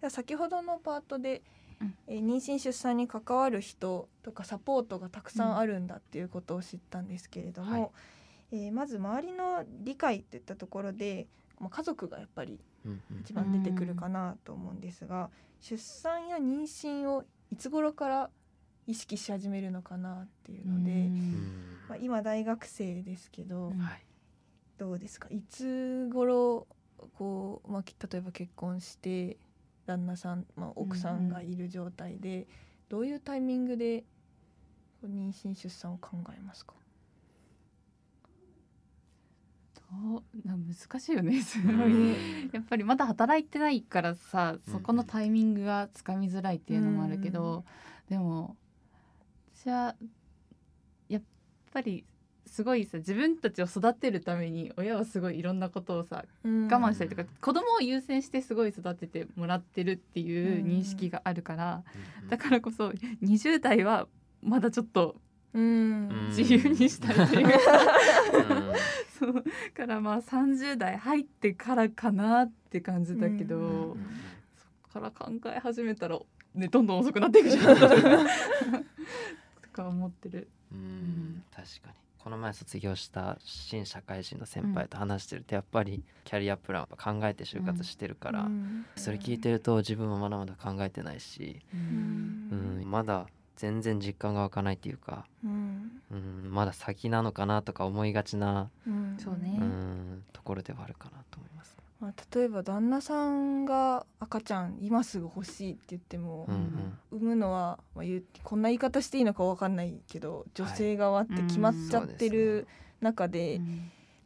[0.00, 1.42] では先ほどのパートで、
[1.80, 1.94] うん。
[2.08, 7.90] えー妊娠出産に関わる人とかサポートがたくさんあるんだっていうことを知ったんですけれども、はい。
[8.52, 11.28] えーまず周りの理解っていったところで、
[11.60, 12.58] まあ、家族がやっぱり
[13.20, 18.30] 一番出てくるかなと思うんですが、出産や妊娠をいつ頃から
[18.86, 21.08] 意識し始めるのかなっていうので、
[21.88, 23.72] まあ、今大学生ですけど、
[24.78, 25.28] どうですか？
[25.30, 26.66] いつ頃
[27.16, 29.36] こう、まあ、き例えば結婚して
[29.86, 32.48] 旦那さん、まあ、奥さんがいる状態で、
[32.88, 34.00] どういうタイミングで
[35.00, 36.74] こう妊娠出産を考えますか、
[39.92, 41.74] どうな難しいよねすごい。
[41.74, 42.50] うん。
[42.52, 47.64] やっぱりまだ働いてないからさそこのタイミングがつかみづらいっていうのもあるけど、
[48.08, 48.56] でも
[49.54, 49.94] 私は
[51.08, 51.22] やっ
[51.72, 52.04] ぱり
[52.46, 61.82] すごいさ自分たちを育てるために親はすごいいろんなことをさ我我慢したりとか、子供を優先してすごい育ててもらってるっていう認識があるから、
[62.22, 62.28] うん。
[62.28, 62.88] だからこそ
[63.22, 64.08] 20代は
[64.42, 65.16] まだちょっと
[65.54, 66.08] うん。
[66.08, 67.58] うん自由にしたいというか、
[68.32, 68.40] う
[68.72, 68.72] ん
[69.18, 69.44] そう。
[69.74, 73.96] からまあ30代入ってからかなって感じだけど、
[74.56, 76.18] そっから考え始めたら、
[76.54, 77.76] ね、どんどん遅くなっていくじゃん。
[77.76, 77.84] と
[79.72, 80.48] か思ってる。
[80.72, 81.42] うん。
[81.54, 82.02] 確かに。
[82.18, 88.86] この前卒業した新社会人の先輩と話してるとやっぱりキャリアプランを考えて就活してるから、うん。
[88.96, 96.02] それ聞いてると自分もまだまだ考えてないし、うん、まだ全然実感が湧かないっていうか、うん。
[96.10, 99.16] うん、まだ先なのかなとか思いがちな、うん。
[99.18, 99.58] そうね。
[99.60, 101.76] うん、ところではあるかなと思います。
[102.00, 106.98] まあ、例えば旦那さんが赤ちゃん今すぐ欲しいって言ってもうんうん。
[107.12, 108.04] 産むのは、まあ、
[108.42, 112.66] こんな言い方していいのかわかんないけど女性側って決まっちゃってる
[113.00, 113.60] 中で,、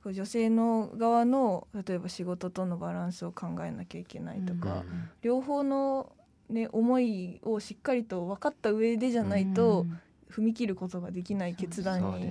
[0.03, 5.11] こう女性の側の例えば仕事とのバランスを考えなきゃいけないとか、うん。
[5.21, 6.16] 両方の、
[6.49, 9.87] ね、思いをしっかりと分かった上でじゃないと
[10.31, 12.31] 踏み切ることができない決断に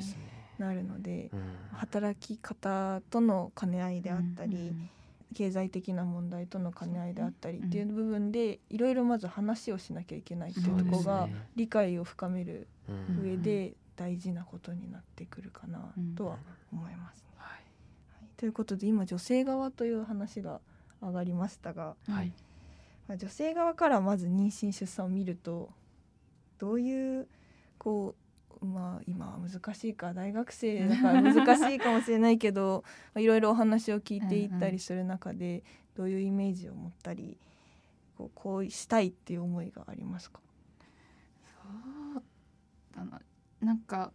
[0.58, 1.42] なるのでうん。
[1.74, 4.74] 働き方との兼ね合いであったり、
[5.34, 13.24] 経済的な問題との兼ね合いであったりっていう部分でいろいろまず話をしなきゃいけないっていうところが理解を深めるうん。
[13.24, 16.38] 上で大事なことになってくるかなとは
[16.72, 17.24] 思いますね。
[17.38, 17.52] はい。
[17.54, 17.64] はい。
[18.38, 20.62] ということで今女性側という話が
[21.02, 22.32] 上がりましたが、はい
[23.08, 25.70] まあ、女性側からまず妊娠出産を見ると
[26.58, 27.28] どういう
[27.78, 28.16] こ
[28.62, 35.64] うまあ今は難しいか大学生だから難しいかもしれないけど まあいろいろお話を聞いていったりする中で
[35.94, 37.38] どういうイメージを持ったり
[38.18, 40.40] こうこうしたいっていう思いがありますか？
[41.44, 42.24] そう
[42.96, 43.22] だな。
[43.60, 44.12] なんかやっ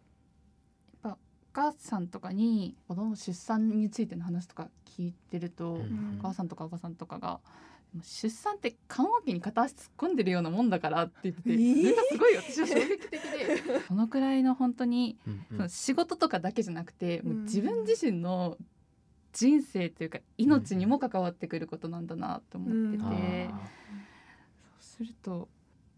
[1.03, 1.19] ぱお
[1.53, 6.17] 母さんとかに子供出産についての話とか聞いてると、うん。
[6.19, 7.41] お母さんとかおばさんとかが「もう
[8.03, 11.95] 出産って緩和期に片足突っ込んでるようなもんだから」って言ってて、えー？
[12.11, 13.81] すごい私は衝撃的で。
[13.89, 15.47] そのくらいの本当にうんうん。
[15.51, 17.43] その仕事とかだけじゃなくて、もううん。
[17.45, 18.57] 自分自身の
[19.33, 23.49] 人生というか命にも関わってくることなんだなと思ってて、うんあー
[24.81, 25.49] そうすると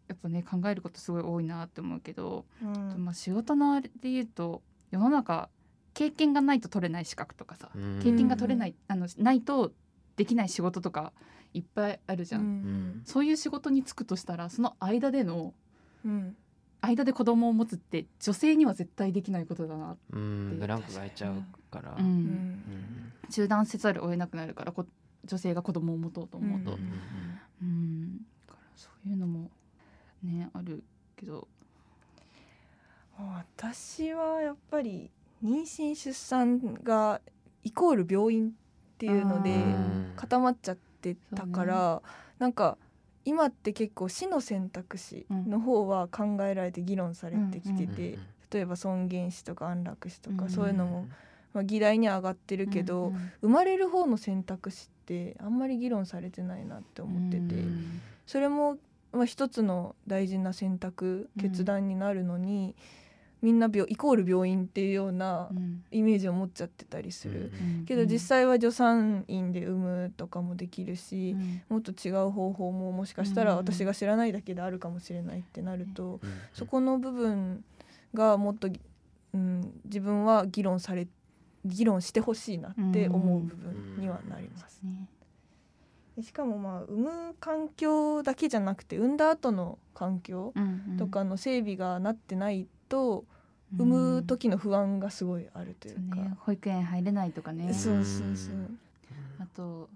[0.08, 3.04] やっぱね考えることすごい多いなって思うけど、うん。
[3.04, 5.48] まあ、仕事のあれで言うと世の中
[5.94, 8.00] 経験がないと取れない資格とかさ、うん。
[8.02, 9.72] 経験が取れないあのないと
[10.16, 11.12] できない仕事とか
[11.54, 13.02] いっぱいあるじゃん、うん。
[13.04, 15.54] そういう仕事に就くとしたらその間での
[16.04, 16.36] うん。
[16.84, 22.04] 間で子供を持つって女性には絶対できないことだな、うんブランクが空いちゃうから、うん。
[22.04, 23.12] うん。
[23.30, 24.84] 中断せざるを得なくなるからこ
[25.24, 26.78] 女性が子供を持とうと思うと、う
[27.62, 27.68] うん。
[27.68, 29.48] んだからそういうのも
[30.24, 30.82] ねある
[31.16, 31.46] けど、
[33.16, 35.08] 私はやっぱり
[35.44, 37.20] 妊娠出産が
[37.62, 38.52] イコール病院っ
[38.98, 40.12] ていうのでうん。
[40.16, 40.82] 固まっちゃって
[41.34, 42.02] たから、
[42.38, 42.78] なんか
[43.24, 48.18] 今って結構死の選択肢の方は考えられて議論されてきてて、うん
[48.52, 51.06] 例えば尊厳死とか安楽死とか、うんそういうのも、
[51.54, 58.76] まあ、議題に上がってるけど、うんうん生まれる方の選択肢ってあんまり議論されてないなって思ってて、うんそれも、
[59.12, 62.74] まあ、一つの大事な選択うん決断になるのに、
[63.42, 65.82] みんな病イコール病院っていうようなうん。
[65.90, 67.84] イメージを持っちゃってたりする、うん。
[67.84, 71.62] けど実際は助産院で産むとかもできるしう、ん。
[71.68, 76.30] もっと違う方法ももしかしたらうん私が知らないだけであるかもしれないってなると、うん。
[76.54, 77.64] そこの部分
[78.14, 78.68] がもっと、
[79.34, 81.08] うん、自分は議論され
[81.64, 84.80] 議論してほしいなって思う部分にはなります。
[84.84, 85.08] ね。
[86.16, 90.96] でしかもまあ産む環境だけじゃなくて産んだ後の環境うんうん。
[90.96, 93.24] とかの整備がなってないと、
[93.78, 96.16] 産む時の不安がすごいあるというか。
[96.16, 97.72] ね、保育園入れないとかね。
[97.72, 98.70] そうそうそう。
[99.38, 99.88] あと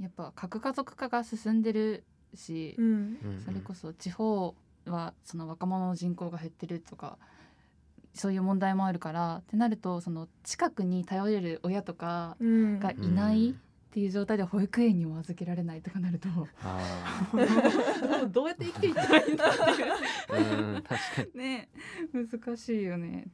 [0.00, 2.86] やっぱ核家族化が進んでるし、うん
[3.22, 3.42] うん。
[3.44, 4.54] それこそ地方
[4.86, 7.18] はその若者の人口が減ってるとか
[8.12, 12.80] そういう問題もあるからってなるとその近くに頼れる親とかうん。
[12.80, 13.54] がいない
[13.94, 16.28] っていう状態で保育園にも預けられないとかなると。
[18.26, 19.92] どうやって生きていったらいいんだっていう。
[20.30, 20.98] ーうん確か
[21.32, 21.40] に。
[21.40, 21.68] ね。
[22.12, 23.28] 難しいよね。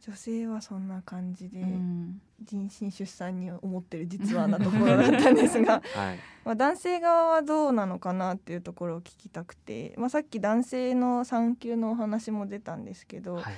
[0.00, 2.20] 女性はそんな感じで、うん。
[2.44, 5.82] 妊娠出産に思ってる実はなところだったんですが。
[5.96, 6.18] はい。
[6.44, 13.54] まあ男性側はどうなのかなっていうところを聞きたくて、まあ、さっき男性の産休のお話も出たんですけど、はい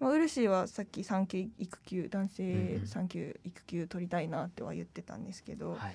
[0.00, 2.86] まあ、ウルシーはさっき産休育休男うん性うん。
[2.86, 5.94] 産休育休取りたいなっては言ってたんですけど、はい。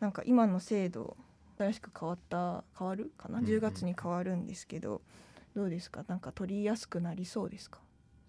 [0.00, 1.16] なんか今の制度
[1.58, 3.38] 新しく変わった変わるかな？
[3.38, 3.50] うんうん。
[3.50, 5.02] 10月に変わるんですけど、
[5.56, 6.04] どうですか？
[6.06, 7.80] なんか取りやすくなりそうですか？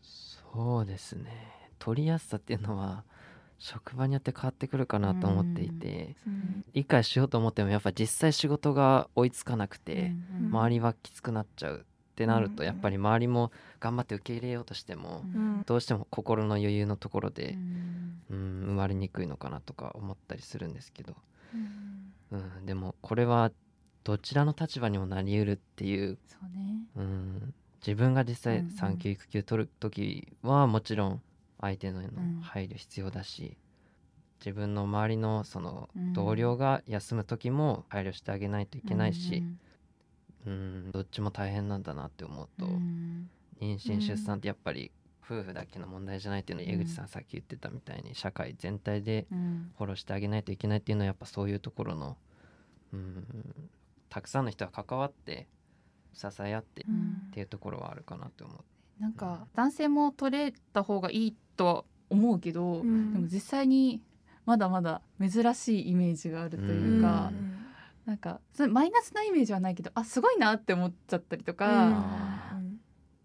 [0.02, 1.32] そうですね。
[1.78, 3.04] 取りやすさっていうのは
[3.60, 6.16] 職場によって変わってくるかなと思っていて、
[6.74, 10.48] 理解しようと思ってもやっぱ実際仕事が追いつかなくて、うん。
[10.48, 11.86] 周りはきつくなっちゃう
[12.20, 12.52] ってなるうん。
[12.52, 15.64] とやっぱり周りも頑張って受け入れようとしても、うん。
[15.66, 18.22] どうしても心の余裕のところでう、ん。
[18.30, 21.16] うん、生まれにくいのかなとか思ったりするんですけど、
[22.32, 23.52] うん、でもこれは
[24.04, 26.38] どちらの立場にもなりうるっていう、そ
[26.98, 31.22] うん、自分が実際産休育休取る時はもちろん
[31.62, 32.42] 相手のん。
[32.42, 33.58] 配慮必要だし、
[34.40, 36.14] 自分の周りのそのうん。
[36.14, 39.60] 同僚が休む時も配慮してあげないといけないしうん
[40.50, 43.30] うんどっちも大変なんだなって思うと、うん。
[43.62, 44.92] 妊娠うん出産ってやっぱり
[45.24, 46.82] 夫婦だけの問題じゃないっていうのをうん。
[46.82, 49.72] 江口さんさっき言ってたみたいに社会全体でうん。
[49.78, 52.18] フォローしてあげないといけないっていうのはやっぱそういうところの
[52.94, 53.26] うん
[54.10, 55.48] たくさんの人が関わって
[56.14, 57.32] 支え合ってっうん。
[57.32, 59.02] ていうところはあるかなって思う。
[59.02, 63.14] なんか男性も取れた方がいいとは思うけど、うん。
[63.14, 64.02] でも実際に
[64.46, 67.49] まだまだ珍しいイメージがあるというか、うん
[68.10, 72.60] なんかそれマイナスなイメージはないけどあすごいなって思っちゃったりとか、あ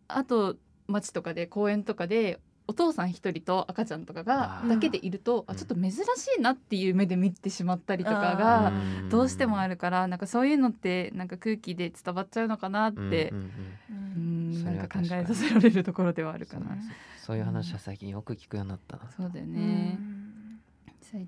[0.08, 5.54] あと街とかで公園とかでお父さん一人と赤ちゃんとかがだけでいると、うん。
[5.54, 5.98] あちょっと珍し
[6.38, 8.72] いなっていう目で見てしまったりとかあがう
[9.06, 9.08] ん。
[9.08, 13.50] どうしてもあるからなんかそういうのってなんか空気で伝わっちゃうのかなって、うんうん
[13.88, 16.76] うんなんか考えさせられるところではあるかな。
[17.22, 19.10] そういう話は最近よく聞くようになったな。
[19.10, 20.60] そうだようね、ん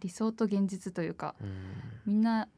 [0.01, 1.57] 理想と現実というかうん。
[2.07, 2.49] みんな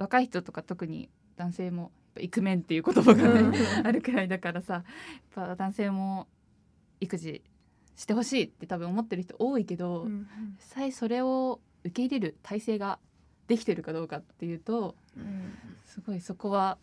[0.00, 3.86] 若い人とか特に男性もイクメンっていう言葉がね、うん。
[3.86, 4.84] あるくらいだからさやっ
[5.34, 6.26] ぱ男性も
[7.00, 7.42] 育児
[7.96, 12.98] してほしいって多分思ってる人多いけど、うん実際それを受け入れる体制が
[13.46, 15.54] できてるかどうかっていうとうん。
[15.84, 16.78] すごいそこは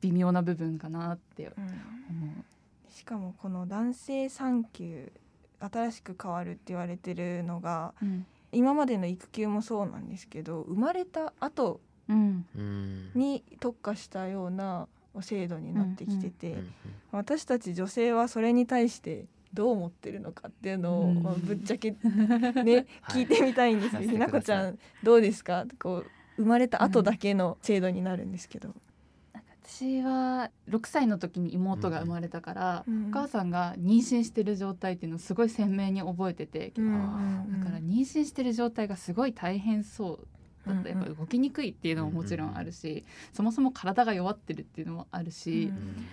[0.00, 1.48] 微妙な部分かなってう。
[1.48, 1.50] ん。
[1.50, 2.44] 思
[2.88, 5.12] しかもこの男性産休
[5.60, 8.06] 新しく変わるって言われてるのがう。
[8.06, 8.26] うん。
[8.52, 14.88] 今までの育休もそうなんですけど生まれた後うんうんに特化したような
[15.20, 16.58] 制度になってきてて、うん。
[16.58, 16.66] うん。
[17.12, 21.96] 私たち女性はそれに対してどう思ってるのかっていうのを、ぶっちゃけね
[23.00, 23.22] はい。
[23.22, 25.66] 聞いてみたいんですけど、ひなこちゃんどうですか？
[25.78, 28.74] こう生まれた後だけの制度になるんですけど、
[29.62, 33.08] 私は6歳の時に妹が生まれたから、うん。
[33.08, 37.60] お母さんが妊娠してる状態っていうのをすごい鮮明に覚えてて、うん。
[37.60, 40.28] だから妊娠してる状態がすごい大変そう
[40.66, 46.06] だった、やっぱ動きにくいっていうのももちろんあるし、そもそも体が弱ってるっていうのもあるし、うん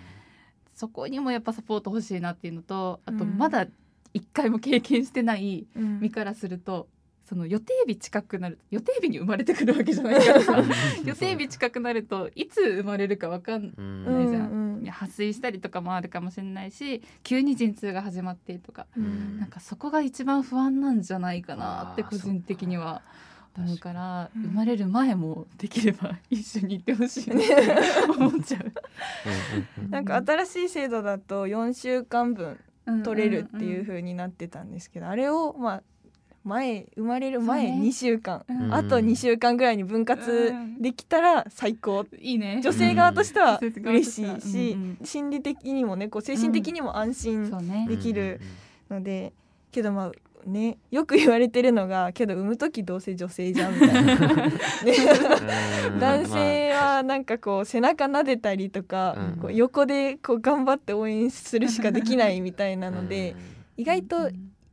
[0.74, 3.38] そこにもやっぱサポート欲しいなっていうのとあとうん。
[3.38, 3.66] まだ
[4.12, 6.00] 一回も経験してないうん。
[6.00, 6.88] 身からすると
[7.28, 10.62] その予定日近くなる予定日に生まれてくるわけじゃないからさ
[11.06, 14.50] 予定日近くなるといつ生まれるかわかんうんないじゃん。
[14.50, 19.38] うんいや破水したりとかもあるかもしれないし急に陣痛が始まってとか、うん。
[19.38, 23.00] なんかそこが一番不安なんじゃないかなって個人的には
[23.56, 27.54] 思うからうん生まれる前もできれば一緒に行ってほしいなって
[28.18, 28.72] 思っちゃう。
[29.78, 32.58] うんうんなんか新しい制度だと4週間分
[33.02, 35.82] 取れるっていうふ風になってたんですけど、あれをまあ
[36.44, 37.88] 前生まれる前そうね。
[37.88, 38.74] 2週間、うん。
[38.74, 42.60] あと2週間ぐらいに分割できたら最高、いいね。
[42.62, 48.40] 女性側としては嬉しいし、うんうん心理的にもねこう精神的にも安心できる
[48.90, 49.32] ので、
[49.72, 50.12] けどまあ
[50.46, 54.54] ねよく言われてるのがけど産む時どうせ女性じゃんみたいな、ね
[55.92, 56.00] うん。
[56.00, 59.40] 男性はなんかこう背中撫でたりとか、うん。
[59.40, 63.36] こう横でこう頑張って応援するしかできないみたいなので、
[63.76, 64.30] 意外と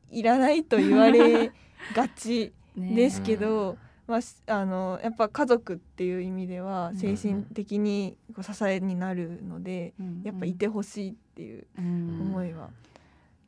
[0.10, 1.52] いらないと言われ
[1.96, 2.96] がちね。
[2.96, 6.98] ですけど、まあ、しあのやっぱ家族っていう意味ではうん。
[6.98, 10.22] 精神的にこう支えになるので、うん。
[10.24, 12.20] やっぱいてほしいっていううん。
[12.22, 12.68] 思いは。
[12.68, 12.91] だ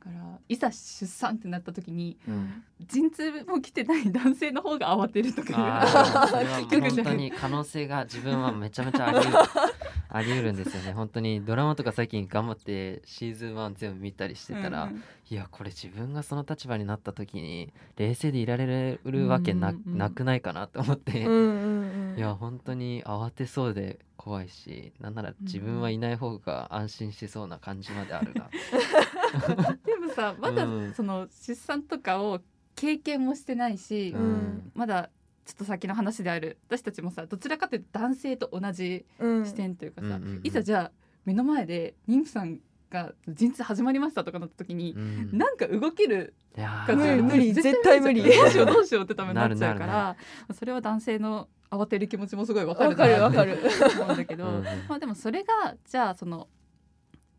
[0.04, 2.64] からいざ出産ってなった時にうん。
[2.86, 5.86] 陣痛も来てない男性の方が慌てるとか
[6.70, 9.20] 本当に可能性が自分はめちゃめちゃあり
[10.14, 10.94] あり得るんですよね。
[10.94, 19.98] 本当にドラマとか最近頑張ってシーズン1全部見たりしてたら、うんいやこれ自分がその立場になった時に冷静でいられるわけな,、うんうんうん。
[19.98, 22.18] なくないかなと思って、うんうんうん。
[22.18, 28.50] いや本当に慌てそうで怖いしなんなら自分はいない方が安心しそうな感じまであるな、
[29.84, 30.94] でもさまだうん。
[30.94, 32.40] その出産とかを
[32.76, 34.72] 経験もしてないし、うん。
[34.76, 35.10] まだ
[35.46, 36.58] ちょっと先の話である。
[36.68, 39.46] 私たちもさどちらかというと男性と同じうん。
[39.46, 40.42] 視点というかさ、うんうんうん。
[40.44, 40.92] いざじゃあ
[41.26, 45.38] 目の前で妊婦さんが陣痛始まりましたとかなった時にう、ん。
[45.38, 48.24] なんか動けるいやかー無理絶絶対無理。
[48.24, 50.16] どうしようどうしようってためになっちゃうかなるなら
[50.54, 53.58] それは男性の慌てる気持ちもすごいわかるわかるわかる。
[54.00, 54.46] 思うんだけど、
[54.88, 56.48] まあでもそれがじゃあその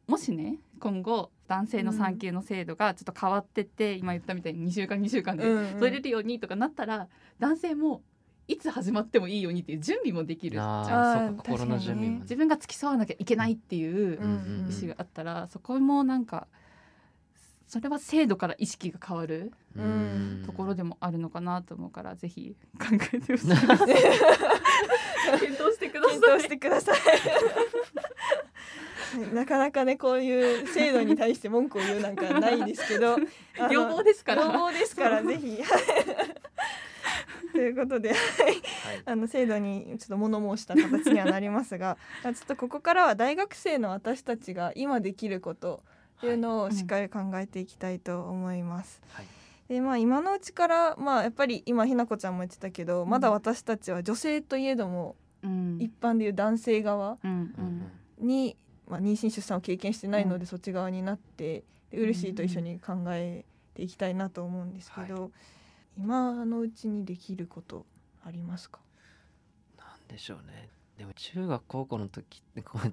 [0.08, 5.78] もしね今後男性の産休の制度がちょっと変わってって、今言ったみたいに2週間2週間でうんうん。
[5.78, 7.08] 取れるようにとかなったら、
[7.38, 8.02] 男性も
[8.46, 12.20] いつ始まってもいいようにっていう準備もできるあそうか心の準備もね。
[12.22, 14.70] 自分が付き添わなきゃいけないっていううんうん。
[14.70, 16.46] 意思があったら、そこもなんか
[17.74, 20.44] それは制度から意識が変わるうん。
[20.46, 23.48] ところでもあるのかなと思うから、ぜひ考えてほしい
[25.40, 26.20] 検討してください。
[26.20, 26.96] 検討してください。
[29.34, 33.16] なかなかねこういう制度に対して文句を言うなんかないですけど
[33.68, 34.42] 要望ですから。
[34.42, 35.58] 要望ですからぜひ。
[37.50, 38.18] ということではい。
[39.04, 45.82] あの制度にちょっと物申した形にはなりますがちょっとここからは大学生の私たちが今できること
[46.18, 49.00] っていうのをしっかり考えていきたいと思います。
[49.10, 49.26] はい。
[49.68, 55.78] でまあ今のうちからまあやっぱり今ひなこちゃんも言ってたけど、まだ私たちは女性といえどもうん。
[55.80, 57.66] 一般でいう男性側うんううん。
[58.26, 58.56] んに、
[58.86, 63.44] まあ、妊娠出産を経験してないので、そっち側になってで嬉しいと一緒に考え
[63.74, 65.30] ていきたいなと思うんですけど、
[65.96, 67.86] 今のうちにできること
[68.24, 68.80] ありますか？
[69.78, 70.68] なんでしょうね。
[70.98, 72.42] でも中学高校の時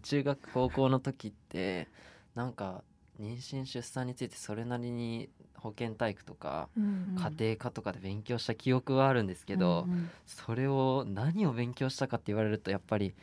[0.02, 1.88] 中学高校の時って
[2.34, 2.84] なんか
[3.22, 10.10] 妊娠出産についてそれなりに保健体育とかうん家庭科とかで勉強した記憶はあるんですけど、うん。
[10.26, 13.14] それを何を勉強したかって言われるとやっぱり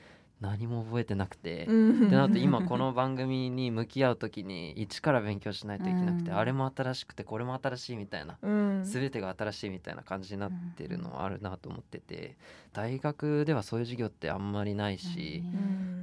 [0.40, 2.06] 何も覚えてなくて、うん。
[2.06, 6.36] ってなると今この番組に向き合う時に一から勉強しないといけなくて、うん。
[6.36, 8.84] あれも新しくてこれも新しいみたいなうん。
[8.84, 12.36] 全てが新しいみたいな感じになってるのはあるなと思ってて
[12.72, 15.42] 大学ではそういう授業ってあんまりないし、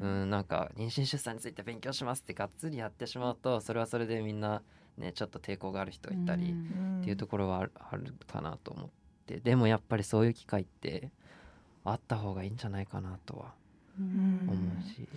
[0.02, 0.22] うん。
[0.24, 4.62] うん、なんか妊娠出産について勉強しますってがっつりやってしまうとそれはそれでみんな
[4.98, 7.00] ねちょっと抵抗がある人いたりうん。
[7.02, 8.90] っていうところはあるかなと思っ
[9.26, 11.10] てでもやっぱりそういう機会って
[11.86, 13.65] あった方がいいんじゃないかなとはうん
[13.98, 15.08] 思うし、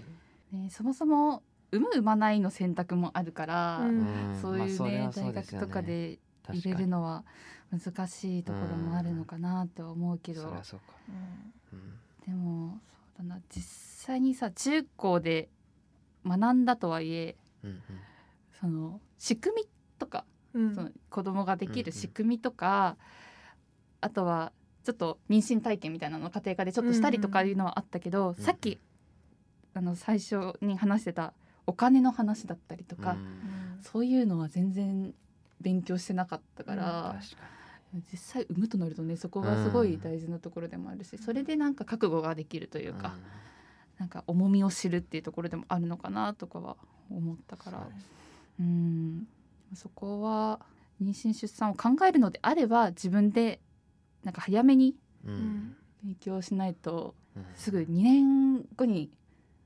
[0.53, 4.33] ね、そもそも産む産まないの選択もあるから、うん。
[4.33, 4.41] ん。
[4.41, 6.19] そういうね、まあ大学とかで
[6.51, 7.25] 入れるのは
[7.71, 11.53] 難しいところもあるのかなとは思うけど、そりゃそうか、うん。
[12.27, 12.81] でも
[13.17, 13.41] そうだな。
[13.51, 13.63] 実
[14.07, 15.49] 際にさ中高で
[16.25, 17.81] 学んだとはいえうんうん。
[18.61, 19.69] その仕組み
[19.99, 20.25] とか、
[20.55, 20.75] うん。
[20.75, 21.85] その子供ができうんうん。
[21.85, 22.97] る仕組みとか、
[24.01, 24.53] あとは
[24.85, 28.35] ちょっと妊娠体験みたいなのを家庭科でちょっとしたりとかいうのはあったけど、うん。
[28.37, 28.79] さっき
[29.75, 31.33] あの最初に話してた
[31.67, 33.81] お金の話だったりとか、うん。
[33.83, 35.13] そういうのは全然
[35.61, 37.17] 勉強してなかったか確ら、か
[38.13, 43.15] 実際産むとなるとねそこがすごい大事なところでもあるし、それでなんか覚悟ができるというにか、
[43.99, 46.77] なんか重みを知るっていうところでもあるのかなとかは
[47.11, 47.87] 思ったから。
[48.61, 49.27] うん。
[49.75, 50.61] そこは
[51.03, 53.61] 妊娠出産を考えるのであれば自分で
[54.29, 57.45] なんか早めに勉強しないとうん。
[57.55, 59.11] すぐ2年後に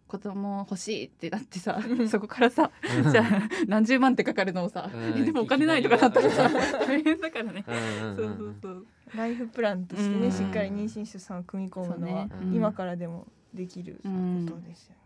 [0.07, 2.71] 子供欲しいってなってさそこからさ
[3.11, 3.25] じゃあ
[3.67, 5.19] 何十万ってかかるのをさ、うん。
[5.21, 6.49] えでもお金ないとかなったらさ
[6.87, 7.65] 大変だからね。
[7.67, 8.87] そううんそうそう。
[9.17, 10.31] ライフプランとしてね、うん。
[10.33, 12.47] しっかり妊娠出産を組み込むのは、そうね。
[12.51, 12.55] うん。
[12.55, 14.47] 今からでもできるこうん。
[14.47, 15.02] とですよね。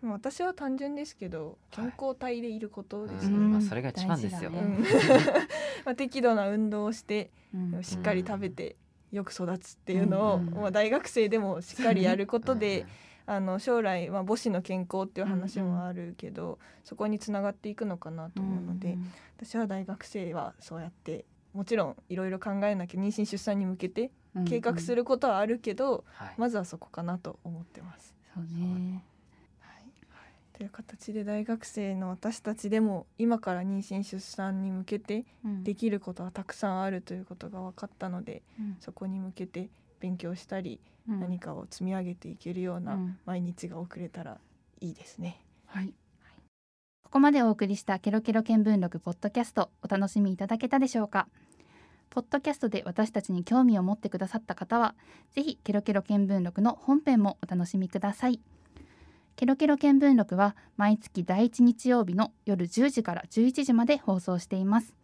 [0.00, 3.36] まあ私は単純ですけど健康体でいることですね。
[3.36, 3.52] うん。
[3.52, 4.50] まあそれが一番ですよ。
[4.50, 4.60] ね。
[4.60, 4.78] うん。
[5.84, 7.82] まあ適度な運動をしてうん。
[7.82, 8.76] しっかり食べて
[9.12, 10.50] よく育つっていうのを、うん。
[10.50, 12.86] まあ、大学生でもしっかりやることで、
[13.26, 19.12] あの将来、まあ、母子の健康っていう話もあるけど、そこにつながっていくのかなと思うので、うん。
[19.36, 21.24] 私は大学生はそうやって
[21.54, 24.44] もちろんいろいろ考えなきゃ妊娠出産に向けてうん。
[24.44, 26.34] 計画することはあるけど、はい。
[26.36, 28.14] まずはそこかなと思ってます。
[28.34, 29.04] そうね。
[30.60, 35.64] はい、という形で大学生の私たちでも今から妊娠出産に向けてうん。
[35.64, 38.76] できることはたくさんあるということが分かったのでうん。
[38.80, 41.20] そこに向けて勉強したりうん。
[41.20, 43.18] 何かを積み上げていけるよううなん。
[43.24, 44.38] 毎日が送れたら
[44.80, 45.40] いいですね。
[45.66, 45.94] はい。
[47.04, 51.28] ここまでお送りしたケロケロ見聞録ポッドキャストお楽しみいただけたでしょうか？
[52.10, 54.94] ポッドキャストで私たちに興味を持ってくださった方は
[55.30, 58.40] ぜひケロケロ見聞録の本編もお楽しみください
[59.38, 64.96] ケロケロ見聞録は毎月第一日曜日の夜10時から11時まで放送しています。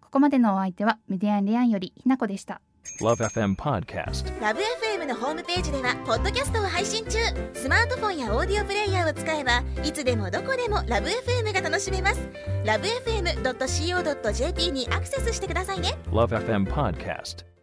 [0.00, 2.60] ここまでのお相手はメディアンレアンよりひなこでした。
[3.00, 4.40] Love FM Podcast.
[4.40, 7.18] ラブ f m のホームページではポッドキャストを配信中。
[7.54, 12.20] スマートフォンやオーディオプレイヤーを使えばいつでもどこでもラブ f m が楽しめます。
[12.64, 15.98] ラブ FM.co.jp にアクセスしてくださいね。
[16.12, 17.55] Love FM Podcast.